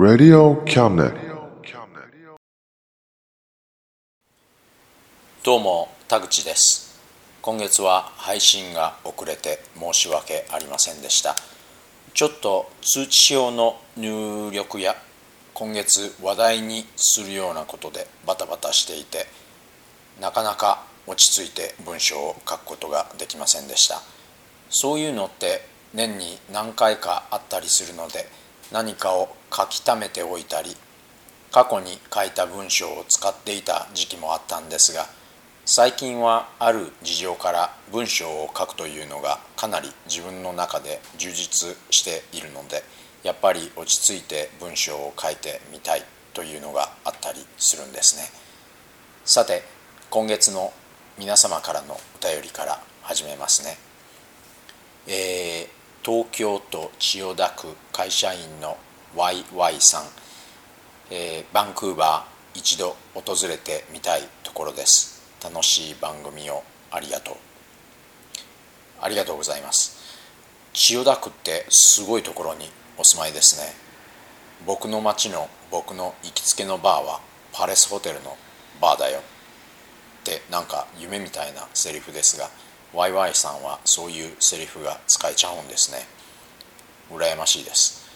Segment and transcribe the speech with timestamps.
[0.00, 1.12] Radio Cabinet.
[5.44, 6.98] どうも田口です。
[7.42, 11.36] 今月は配信が遅れて申し訳ありませんでした。
[12.14, 14.96] ちょっと通知表の入力や
[15.52, 19.26] 今月話題にするようなことでバタバタしていて
[20.18, 24.00] なかなか落ち着いて文章を書くことができませんでした。
[24.70, 25.60] そういうのって
[25.92, 28.39] 年に何回かあったりするので
[28.72, 30.76] 何かを書き溜めておいたり
[31.50, 35.06] 過去に書いた文章を使っていた時期もあったんですが
[35.64, 42.82] 最近はある事情から文章を書くというのがかなり自分の中で充実しているので
[43.22, 46.02] やっぱり落ち着いて文章を書いてみたい
[46.32, 48.22] というのがあったりするんですね。
[49.24, 49.62] さて
[50.08, 50.72] 今月の
[51.18, 53.76] 皆様からのお便りから始めますね。
[55.06, 58.78] えー東京都千代田区会社員の
[59.14, 60.04] YY さん、
[61.10, 65.20] えーバンクーバー一度訪れてみたいところです。
[65.44, 67.34] 楽しい番組をありがとう。
[69.02, 69.98] ありがとうございます。
[70.72, 73.74] 千代田区ってすごいところにお住まいですね。
[74.66, 77.20] 僕の町の僕の行きつけのバーは
[77.52, 78.38] パレスホテルの
[78.80, 79.22] バーだよっ
[80.24, 82.48] てなんか夢みたいなセリフですが
[82.92, 85.98] YY さんはそういうセリフが使えちゃうんですね。
[87.10, 88.08] 羨ましいです。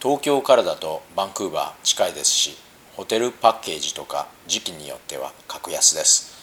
[0.00, 2.56] 東京からだとバンクーバー近いですし
[2.96, 6.38] ホテルパッケージとか時期によっては格安です。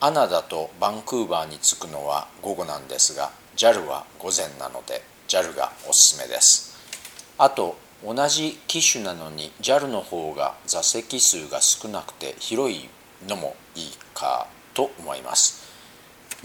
[0.00, 6.76] アナだとバンクーバーに着くのは午後なんですが JAL は午前なので JAL がおすすめです。
[7.38, 12.88] あと同じ機種なのに JAL の方が座席数が少なくて広い
[13.28, 15.59] のもいいかと思います。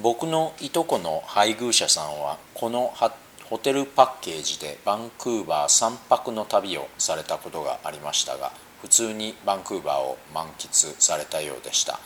[0.02, 2.94] 僕のいとこの配偶者さんはこの
[3.50, 8.52] ホテルパッケージでバンクーバー3泊の旅をされたことがありましたが
[8.82, 12.00] 普通にバンクーバーを満喫されたようでした。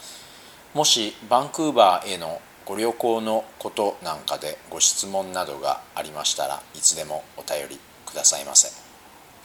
[0.73, 8.69] もしバンクーバーへのご旅行のことなんかでご質問などがありましたらいつでもお便りくださいませ。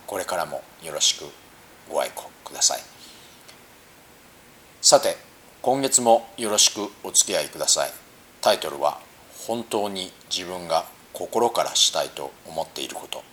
[0.06, 1.24] これからもよろしく
[1.90, 2.80] ご愛顧ください。
[4.82, 5.16] さて
[5.62, 8.03] 今月もよろしくお付き合いください。
[8.44, 9.00] タイトルは
[9.48, 10.84] 「本当に自分が
[11.14, 13.24] 心からしたいと思っていること」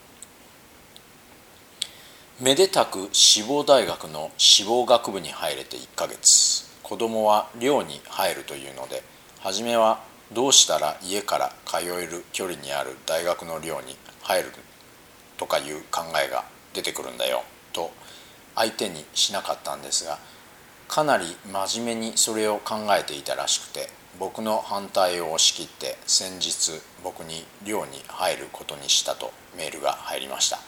[2.39, 6.71] めでたく志望大学の志望学部に入れて1ヶ月。
[6.81, 9.03] 子供は寮に入るというので
[9.41, 10.01] 初めは
[10.31, 14.53] どうしたら家から通える距離にある大学の寮に入る
[15.37, 17.43] とかいう考えが出てくるんだよ。
[17.73, 17.91] と
[18.55, 20.19] 相手にしなかったんですが
[20.87, 30.59] かなり真面目にそれを考えていたらしくて僕の反対を押し切って先日僕に寮に入ることにしたとメールが入りました。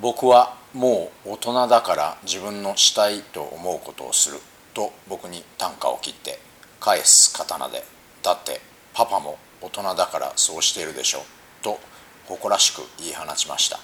[0.00, 4.38] 僕はもう大人だから自分のしたいと思うことをする
[4.74, 6.38] と僕に短歌を切って
[6.80, 7.84] 返す刀で
[8.22, 8.60] だって
[8.94, 11.22] パパも大人だからそうしているでしょう
[11.62, 11.78] と
[12.26, 13.78] 誇らしく言い放ちました。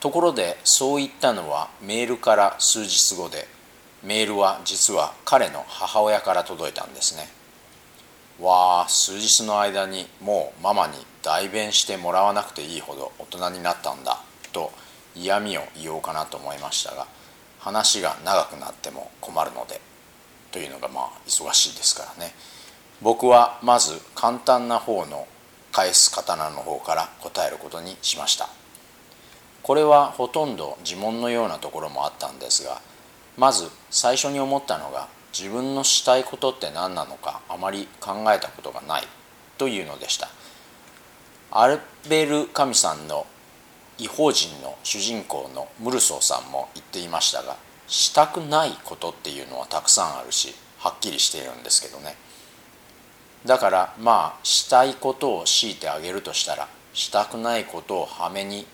[0.00, 3.48] ところでそう言ったのはメールから数日後で
[4.06, 7.28] メールは実は彼の母親から届いたんですね。
[8.40, 14.20] わあ数日の間にもうママに代弁してもらわなくていいほど大人になったんだ
[14.52, 14.70] と
[15.16, 17.08] 嫌味を言おうかなと思いましたが
[17.58, 19.80] 話が長くなっても困るので
[20.52, 22.32] というのがまあ忙しいですからね。
[23.02, 25.26] 僕はまず簡単な方の
[25.72, 28.48] 返す刀の方から答えることにしました。
[29.64, 32.80] これはほとんど呪文のようなところもあったんですが
[33.36, 39.02] まず最初に思ったのが自分のしたいことって何なのかあまり考えたことがない
[39.58, 40.28] というのでした。
[41.50, 43.26] アルベル・カミさんの
[43.98, 47.56] 異邦人の主人公のムルソーさんも言っていましたが
[47.86, 52.16] したくないことっていうのはたくさんあるしはっきりしているんですけどね。
[53.44, 58.66] だからまあしたいことを強いてあげるとしたらしたくないことをはめに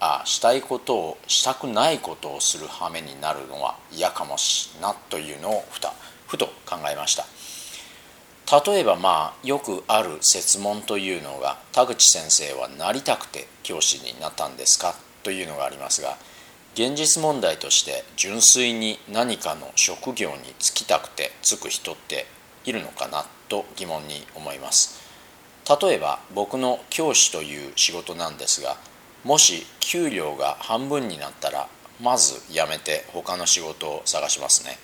[0.00, 5.92] あしたいことをしたくないことをする羽目になるのは嫌かもしなというのをふた
[6.26, 7.26] ふと考えました。
[8.64, 16.16] 例えばまあよくある設問というのが田口先生はなりたくて教師になったんですかというのがありますが
[16.72, 22.24] 現実問題として純粋に何かの職業に就きたくて就く人って
[22.64, 24.98] いるのかなと疑問に思います。
[25.82, 28.78] 例えば僕の教師という仕事なんですが
[29.24, 31.68] もし給料が半分になったら
[32.00, 34.78] まず辞めて他の仕事を探しますね。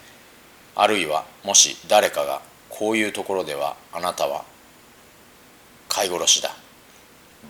[0.75, 4.45] あるいはもし誰かがこういうところではあなたは
[5.89, 6.51] 飼い殺しだ。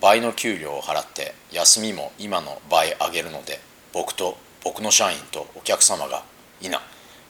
[0.00, 3.60] 倍の給料を払って休みも今の倍上げるので
[3.92, 6.24] 僕と僕の社員とお客様が
[6.60, 6.80] いな。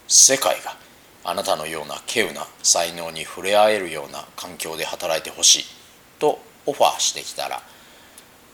[0.06, 0.76] 世界が
[1.24, 5.64] あなたのような稀有な才能に触れ合えるような環境で働いてほしい
[6.18, 7.62] とオファーしてきたら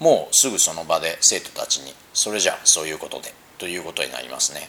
[0.00, 4.69] もうすぐその場で生徒たちにそれじゃそういうことでということになりますね。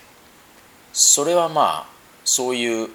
[0.94, 1.90] それはまあ
[2.26, 2.90] そういう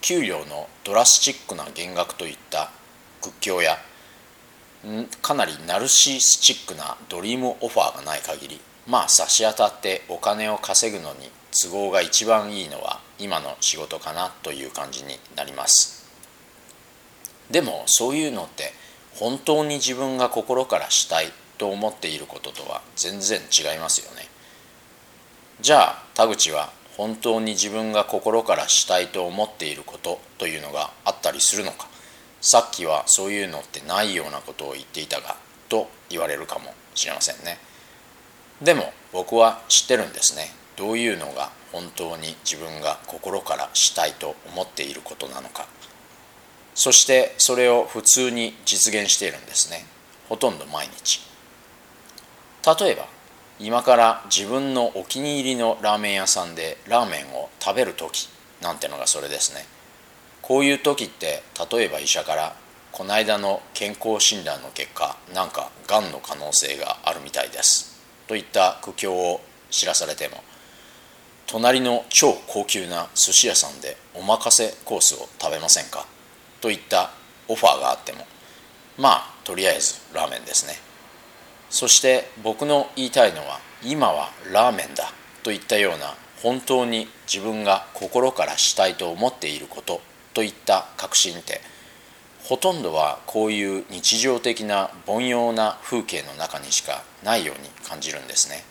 [0.00, 2.70] 給料のドラスチックな減額といった
[3.20, 3.78] 屈強や
[5.20, 16.06] かなりナルシスチックなドリームオファーがない限りまあ差し当たってお金を稼ぐのに都合が一番いいのは今の仕事かなという感じになります。
[17.50, 18.72] でもそういうのって
[19.14, 24.28] 本当に自分が心からしたいと思っていることとは全然違いますよね。
[25.60, 31.88] じゃあ田口は本当に自分が心からしたいと思っていることというのがあったりするのか。
[32.40, 35.36] さっきはそういうのってないようなことを言っていたが
[35.68, 37.58] と言われるかもしれませんね。
[38.62, 40.50] でも僕は知ってるんですね。
[40.76, 45.66] どういうのが本当に自分が心からしたいと思っていることなのか。
[46.74, 49.86] そしてそれを普通に実現しているんですね。
[50.28, 51.20] ほとんど毎日。
[52.66, 53.06] 例えば
[53.60, 58.28] 今から自分のお気に入りのラーメン屋さんでラーメンを食べる時
[58.60, 59.64] なんてのがそれですね。
[60.42, 62.56] こういう時って例えば医者から
[62.92, 68.00] この間の健康診断の結果なんかがんの可能性があるみたいです。
[68.26, 69.40] といった苦境を
[69.70, 70.42] 知らされても
[71.46, 76.06] 隣の超高級な寿司屋さんでおまかせコースを食べませんか？
[76.60, 77.10] といった
[77.48, 78.26] オファーがあっても
[78.98, 80.85] まあとりあえずラーメンですね。
[81.70, 90.00] そして僕の言いたいのは今はラーメンだといったような本当に自分が心からしたいと思っていること
[90.34, 91.60] といった確信って
[92.44, 98.62] ほとんどはこういう日常的な凡庸な風景の中にしかないように感じるんですね。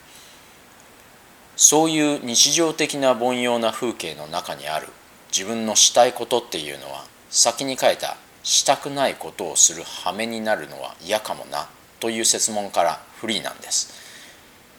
[1.58, 4.88] そういう日常的な凡庸な風景の中にある
[5.31, 11.67] 自分のしたいことっていうのは先に書いたしたくないことをする羽目になるのは嫌かもな。
[11.99, 13.93] という説問からフリーなんです。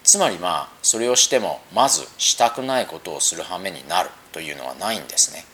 [0.04, 5.44] つまりまあそれをしてもまずしたくないことをする羽目になるというのはないんですね。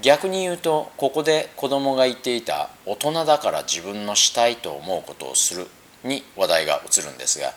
[0.00, 5.66] 逆に言うとここで子供が言っていた大人だから自分のしたいと思うことをする
[6.02, 7.52] に話題が移るんですが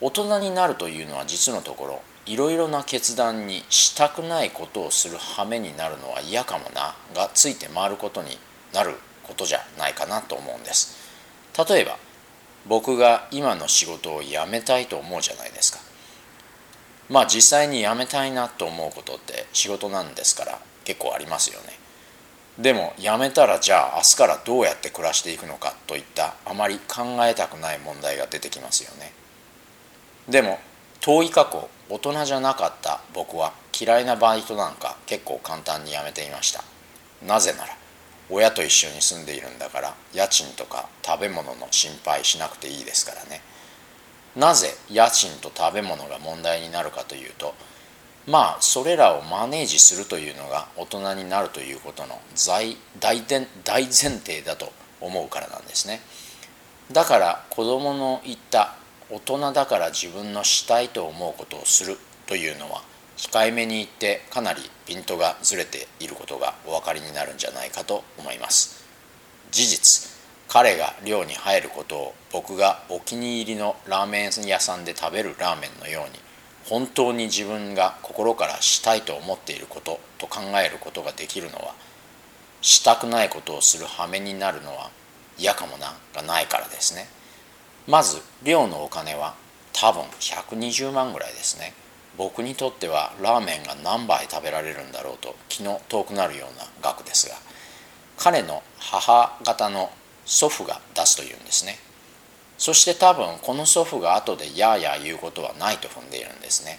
[0.00, 8.38] 大人になるというのは実のところいろいろな決断にしたくないことをする羽目になるのは嫌かもながついて回ることに
[8.72, 11.01] なることじゃないかなと思うんです。
[11.56, 11.96] 例えば
[12.66, 15.80] 僕が今の仕事を辞めたいと思うじゃないですか。
[17.08, 21.78] まあ実際に辞めたいなと思うことって仕事なんですから結構ありますよね。
[22.58, 29.12] でも辞めたらじゃあ明日からどうやって暮らしていくのかといったあまり考えたくない問題が出てきますよね。
[30.28, 30.58] でも
[31.00, 36.62] 遠い過去大人じゃなかった僕は嫌いなバイトなんか結構簡単に辞めていました。
[37.26, 37.76] なぜなら
[38.30, 43.40] 親と一緒に住んでいるんだから家賃とか食べ物の心配しなくていいですからね。
[44.36, 47.54] なぜ家賃と食べ物が問題になるかというと
[48.26, 53.46] まあそれらをマネージするというのが大人になるということの大大前
[53.92, 56.00] 提だと思うからなんですね。
[56.90, 58.74] だから子供の言った
[59.10, 62.82] 大人だから自分のしたいと思うことをするというのは
[63.22, 68.84] 控えめに言ってかなりピントがずれていることがお分かりになるんじゃないかと思います。
[69.52, 70.10] 事実
[70.48, 76.18] 彼が寮に入ることを僕がお気に入りのラーメン屋さんで食べるラーメンのように
[76.64, 81.74] 本当に自分が心からしたいと思っていることと考えることができるのは
[82.60, 84.90] したくないことをする羽目になるのは
[85.38, 87.06] 嫌かもながないからですね。
[87.86, 89.34] まず寮のお金は
[89.72, 91.72] 多分120万ぐらいですね。
[92.16, 97.36] 僕にとってはラーメンが何杯食べられるんだろうと気の遠くなるような額ですが
[98.18, 99.90] 彼の母方の
[100.24, 101.78] 祖父が出すというんですね。
[102.58, 106.78] そして多分この祖父が後でやーやー言うことはないと踏んでいるんですね。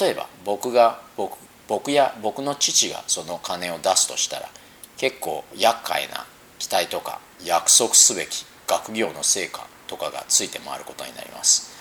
[0.00, 4.48] 例えば僕が僕僕や僕の父がその金を出すとしたら
[4.96, 6.26] 結構厄介な
[6.58, 11.75] 期待とか約束すべき学業の成果とかがついて回ることになります。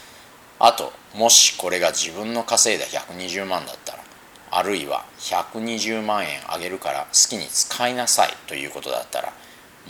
[0.59, 4.03] あともしこれが自分の稼いだ120万だったら
[4.51, 9.33] あるいは120万円あげるから好きに使いなさいということだったら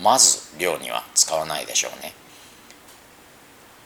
[0.02, 2.14] まず寮には使わないでしょうね。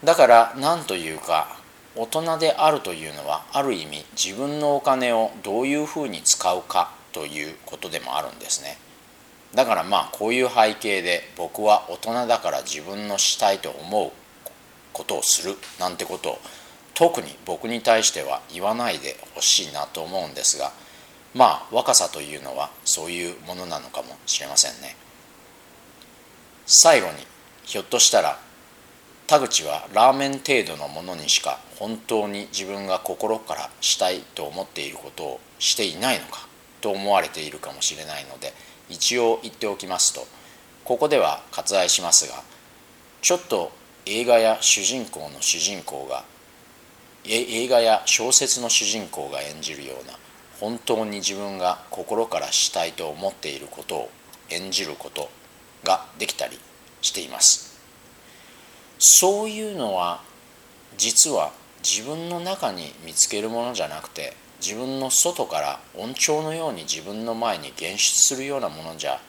[0.03, 1.57] だから何というか
[1.95, 8.77] 大人であるというのはある意味自分のお金をどういうふうに使うかということでもあるんですね。
[9.53, 14.11] だからまあこういう背景で僕は大人だから自分のしたいと思う
[14.93, 16.39] ことをするなんてことを
[16.99, 20.73] 特に僕に対しては言わないでほしいなと思うんですが
[21.33, 24.97] まあ若さというのはそういうものなのかもしれませんね。
[26.65, 27.13] 最後に
[27.63, 28.37] ひょっとしたら
[29.27, 36.49] 田口はラーメン程度のものにしか本当に自分が心からしたいと思っていることをしていないのか
[36.81, 38.51] と思われているかもしれないので
[38.89, 40.27] 一応言っておきますと
[40.83, 42.43] ここでは割愛しますが
[43.21, 43.71] ちょっと
[44.05, 46.25] 映画や主人公の主人公が
[47.31, 50.13] 映画や小説の主人公が演じるような
[50.59, 54.11] 本当に自分が心からしたいと思っていることを
[54.49, 55.29] 演じること
[55.83, 56.59] ができたり
[57.01, 57.79] しています。
[58.97, 60.21] そういうのは
[60.97, 61.51] 実は
[61.83, 69.21] 自分の中に見つけるものじゃなくて自分の外から音調のように自分の前に現出するようなものじゃ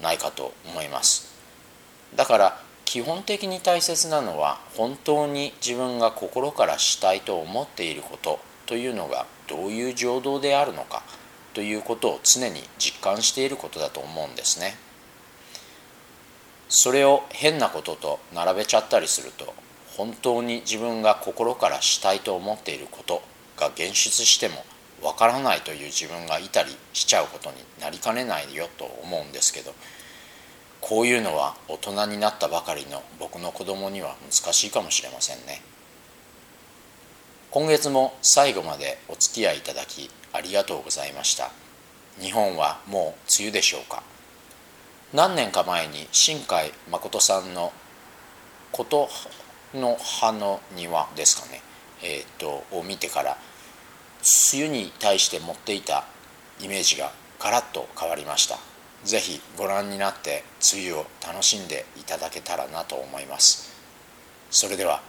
[0.00, 1.34] ないかと思います。
[2.14, 11.02] だから基本的に大切なのは本当に自分が心からしたいと思っていることというのがどういう情動であるのか
[11.54, 14.76] ということを常に実感していることだと思うんですね。
[16.68, 19.54] それを変なことと並べちゃったりすると
[19.96, 23.22] 本当に自分が心からしたいと思っていること
[23.56, 24.64] が現出しても
[25.02, 29.72] わからないという自分がいたりしちゃうことになりかねないよと思うんですけど
[30.86, 35.62] こういうのは大人になったばかりの僕の子供には難しいかもしれませんね。
[37.50, 41.52] 今月も最後までお付き合いいただきありがとうございました。
[42.20, 43.02] 日本はもう
[43.40, 44.02] 梅雨でしょうか。
[45.14, 47.72] 何年か前に新海誠さんの
[48.70, 49.08] 「琴
[49.72, 51.62] の葉の庭」ですかね。
[52.02, 53.38] えー、っとを見てから
[54.52, 56.04] 梅雨に対して持っていた
[56.60, 58.73] イメージがガラッと変わりました。
[59.04, 63.70] 是非ご覧になって梅雨を楽しんでいただけたらなと思います。
[64.50, 65.02] それでは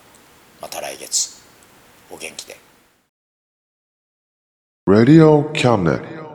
[0.61, 1.41] また来月。
[2.11, 2.57] お元気で。
[4.87, 6.25] Radio Cabinet.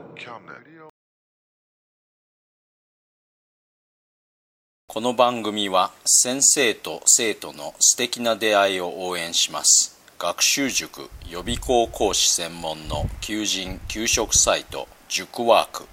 [4.88, 9.96] この番組は先生と生徒の素敵な出会いを応援します。
[10.18, 15.84] 学習塾予備校講師専門の求人・給食サイト塾ワーク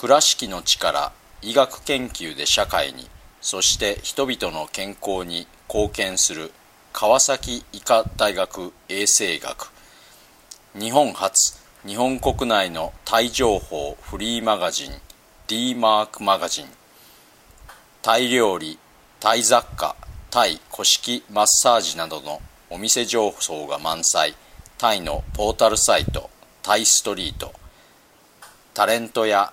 [0.00, 3.06] 倉敷の力医学研究で社会に
[3.42, 6.52] そして人々の健康に貢献する
[6.94, 9.70] 川崎医科大学衛生学。
[10.74, 14.92] 日本初日本国内のタイ情報フリーマガジン
[15.48, 16.66] D マークマガジン。
[18.00, 18.78] タイ料理
[19.20, 19.96] タイ雑貨
[20.30, 22.40] タイ古式マッサージなどの
[22.70, 24.34] お店情報が満載。
[24.78, 26.30] タイのポータルサイト
[26.62, 27.52] タイストリート。
[28.72, 29.52] タレントや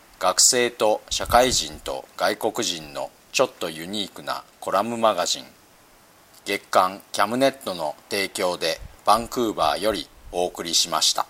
[0.21, 5.45] 学生と社会人と外国人のちょっとユニークなコラムマガジン
[6.45, 11.25] 月刊キャムネットの提供でバンクーバーよりお送りしました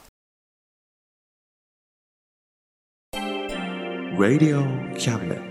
[4.20, 4.62] Radio
[4.98, 5.51] Cabinet.